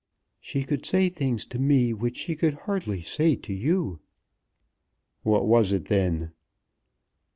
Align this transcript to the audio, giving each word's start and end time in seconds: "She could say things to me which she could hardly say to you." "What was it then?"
"She 0.39 0.63
could 0.63 0.83
say 0.83 1.09
things 1.09 1.45
to 1.45 1.59
me 1.59 1.93
which 1.93 2.17
she 2.17 2.35
could 2.35 2.55
hardly 2.55 3.03
say 3.03 3.35
to 3.35 3.53
you." 3.53 3.99
"What 5.21 5.45
was 5.45 5.71
it 5.71 5.89
then?" 5.89 6.31